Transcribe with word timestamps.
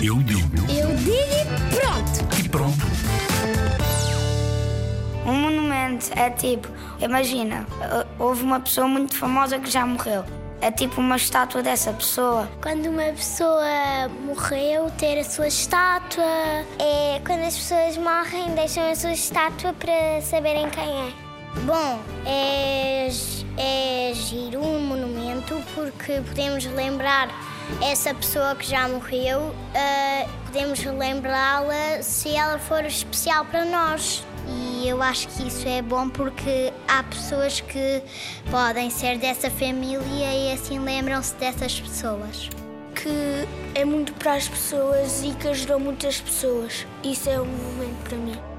Eu 0.00 0.16
digo. 0.22 0.56
Eu 0.70 0.94
digo 0.96 1.12
e 1.12 1.74
pronto. 1.74 2.38
E 2.38 2.48
pronto. 2.48 2.78
Um 5.26 5.32
monumento 5.32 6.10
é 6.16 6.30
tipo, 6.30 6.68
imagina, 7.00 7.66
houve 8.16 8.44
uma 8.44 8.60
pessoa 8.60 8.86
muito 8.86 9.16
famosa 9.16 9.58
que 9.58 9.68
já 9.68 9.84
morreu. 9.84 10.24
É 10.60 10.70
tipo 10.70 11.00
uma 11.00 11.16
estátua 11.16 11.62
dessa 11.62 11.92
pessoa. 11.92 12.48
Quando 12.62 12.86
uma 12.86 13.12
pessoa 13.12 14.08
morreu, 14.24 14.88
ter 14.98 15.18
a 15.18 15.24
sua 15.24 15.48
estátua. 15.48 16.24
É 16.78 17.20
quando 17.26 17.40
as 17.40 17.56
pessoas 17.56 17.96
morrem, 17.96 18.54
deixam 18.54 18.88
a 18.88 18.94
sua 18.94 19.12
estátua 19.12 19.72
para 19.72 20.20
saberem 20.22 20.70
quem 20.70 20.84
é. 20.84 21.12
Bom, 21.64 21.98
é, 22.24 23.08
é 23.56 24.12
giro 24.14 24.60
um 24.60 24.80
monumento 24.80 25.60
porque 25.74 26.20
podemos 26.20 26.64
lembrar 26.66 27.28
essa 27.82 28.12
pessoa 28.14 28.54
que 28.54 28.68
já 28.68 28.88
morreu, 28.88 29.40
uh, 29.40 30.28
podemos 30.46 30.84
lembrá-la 30.84 32.02
se 32.02 32.34
ela 32.34 32.58
for 32.58 32.84
especial 32.84 33.44
para 33.44 33.64
nós. 33.64 34.24
E 34.46 34.88
eu 34.88 35.02
acho 35.02 35.28
que 35.28 35.46
isso 35.46 35.68
é 35.68 35.82
bom 35.82 36.08
porque 36.08 36.72
há 36.86 37.02
pessoas 37.02 37.60
que 37.60 38.02
podem 38.50 38.88
ser 38.90 39.18
dessa 39.18 39.50
família 39.50 40.32
e 40.32 40.52
assim 40.52 40.78
lembram-se 40.78 41.34
dessas 41.34 41.78
pessoas. 41.80 42.48
Que 42.94 43.46
é 43.74 43.84
muito 43.84 44.12
para 44.14 44.34
as 44.34 44.48
pessoas 44.48 45.22
e 45.22 45.32
que 45.34 45.48
ajudou 45.48 45.78
muitas 45.78 46.20
pessoas. 46.20 46.86
Isso 47.04 47.28
é 47.28 47.40
um 47.40 47.46
momento 47.46 48.08
para 48.08 48.16
mim. 48.16 48.57